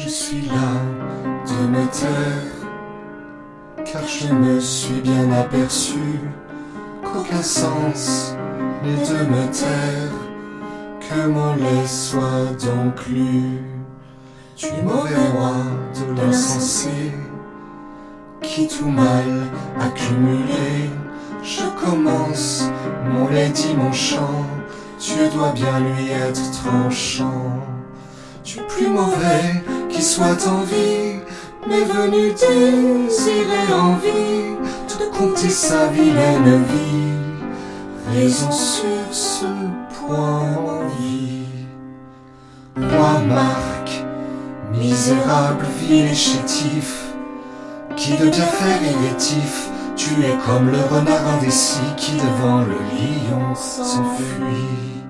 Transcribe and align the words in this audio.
Je 0.00 0.08
suis 0.08 0.42
là 0.42 0.80
de 1.46 1.66
me 1.66 1.84
taire, 1.86 2.68
car 3.84 4.02
je 4.06 4.32
me 4.32 4.60
suis 4.60 5.00
bien 5.00 5.32
aperçu 5.32 6.20
qu'aucun 7.02 7.42
sens 7.42 8.34
n'est 8.84 8.92
de 8.92 9.24
me 9.24 9.52
taire, 9.52 10.12
que 11.00 11.26
mon 11.26 11.56
lait 11.56 11.86
soit 11.86 12.46
donc 12.64 13.06
lu. 13.08 13.58
Tu 14.54 14.68
mauvais 14.84 15.16
roi 15.34 15.56
de 15.94 16.20
l'insensé, 16.20 17.12
qui 18.40 18.68
tout 18.68 18.90
mal 18.90 19.48
accumulé, 19.80 20.90
je 21.42 21.62
commence 21.84 22.70
mon 23.12 23.28
lait 23.28 23.50
dit 23.50 23.74
mon 23.76 23.92
chant, 23.92 24.46
tu 25.00 25.28
dois 25.34 25.50
bien 25.50 25.80
lui 25.80 26.10
être 26.10 26.50
tranchant. 26.52 27.64
Tu 28.44 28.60
plus 28.62 28.88
mauvais 28.88 29.62
qui 29.88 30.02
soit 30.02 30.46
en 30.46 30.62
vie, 30.62 31.20
mais 31.66 31.84
venu 31.84 32.32
désirer 32.32 33.72
envie 33.72 34.56
de 34.98 35.16
compter 35.16 35.48
sa 35.48 35.86
vilaine 35.88 36.62
vie. 36.64 38.14
Raison 38.14 38.50
sur 38.50 39.12
ce 39.12 39.46
point 39.94 40.86
vie. 40.98 41.44
Roi 42.76 43.20
Marc, 43.26 44.04
misérable, 44.72 45.66
vil 45.80 46.06
et 46.06 46.14
chétif, 46.14 47.12
qui 47.96 48.12
de 48.12 48.28
bien 48.28 48.44
faire 48.44 48.80
est 48.82 49.08
rétif, 49.08 49.68
tu 49.96 50.10
es 50.24 50.36
comme 50.46 50.70
le 50.70 50.78
renard 50.78 51.26
indécis 51.36 51.80
qui 51.96 52.12
devant 52.12 52.60
le 52.60 52.78
lion 52.94 53.54
s'enfuit. 53.54 55.02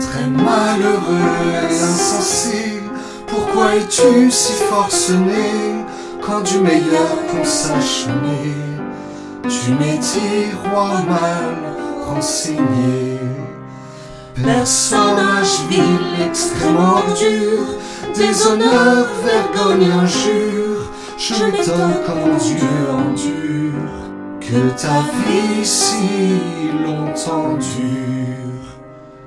Très 0.00 0.26
malheureux 0.26 1.50
et 1.50 1.74
insensé, 1.74 2.82
pourquoi 3.26 3.74
es-tu 3.76 4.30
si 4.30 4.52
forcené 4.52 5.84
quand 6.20 6.40
du 6.42 6.58
meilleur 6.58 7.16
qu'on 7.30 7.44
sache 7.44 8.06
Tu 9.42 9.72
dit 9.72 10.52
roi 10.64 11.02
mal 11.08 11.56
renseigné. 12.06 13.18
Personnage 14.34 15.66
vil, 15.68 16.24
extrêmement 16.24 17.02
dur, 17.18 17.64
déshonneur, 18.14 19.06
vergogne, 19.24 19.90
injure, 19.90 20.92
je 21.18 21.44
m'étonne 21.44 21.94
comment 22.06 22.36
Dieu 22.36 22.58
endure 22.92 23.58
que 24.40 24.80
ta 24.80 25.00
vie 25.26 25.64
si 25.64 26.40
longtemps 26.84 27.54
dure. 27.54 28.47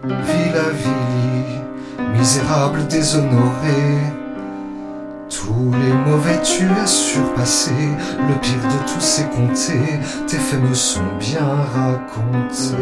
Vie 0.04 0.50
la 0.52 0.72
vie, 0.72 2.18
misérable, 2.18 2.88
déshonoré. 2.88 4.00
Tous 5.30 5.72
les 5.80 5.94
mauvais 5.94 6.42
tu 6.42 6.66
as 6.82 6.88
surpassé, 6.88 7.72
le 8.28 8.34
pire 8.42 8.64
de 8.64 8.92
tous 8.92 9.00
c'est 9.00 9.30
compté, 9.30 9.80
tes 10.26 10.38
faits 10.38 10.60
me 10.60 10.74
sont 10.74 11.02
bien 11.20 11.46
racontés. 11.76 12.78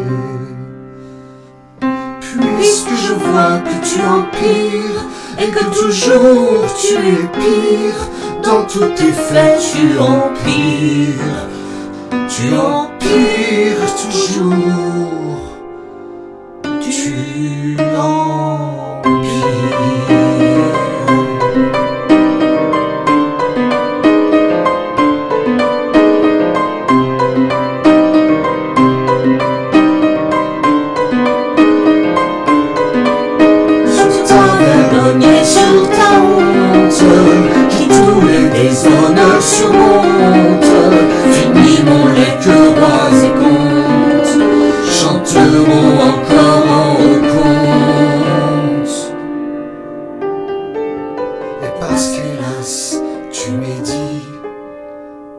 Puisque 2.20 2.88
je 2.88 3.12
vois 3.12 3.58
que 3.58 3.86
tu 3.86 4.00
empires, 4.00 5.04
et 5.38 5.50
que 5.50 5.64
toujours 5.78 6.74
tu 6.80 6.94
es 6.94 7.28
pire, 7.38 8.08
dans 8.42 8.64
tous 8.64 8.94
tes 8.96 9.12
faits 9.12 9.60
tu 9.74 9.98
empires, 9.98 11.48
tu 12.28 12.56
empires 12.56 13.94
toujours. 14.08 14.89
Qui 37.70 37.88
tous 37.88 38.20
les 38.26 38.48
déshonneurs 38.50 39.42
surmonte, 39.42 40.64
finis 41.32 41.82
mon 41.84 42.06
lait 42.08 42.36
que 42.42 42.56
rois 42.78 43.10
et 43.24 43.32
contes 43.40 44.34
chanteront 44.86 45.94
encore 46.10 46.66
en 46.68 46.94
compte. 47.32 48.92
Et 51.62 51.72
parce 51.80 52.06
qu'hélas, 52.08 53.00
tu 53.32 53.52
m'es 53.52 53.80
dit, 53.82 54.22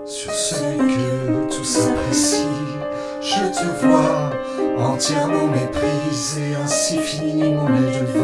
sur 0.06 0.34
celui 0.34 0.78
que 0.78 1.56
tout 1.56 1.64
s'apprécie, 1.64 2.48
je 3.22 3.44
te 3.60 3.86
vois 3.86 4.32
entièrement 4.80 5.48
méprisé, 5.48 6.56
ainsi 6.64 6.98
finit 6.98 7.54
mon 7.54 7.68
lait 7.68 8.00
de 8.00 8.22